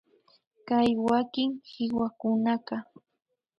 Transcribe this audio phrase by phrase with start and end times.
[0.67, 2.75] Kay wakin kiwakunaka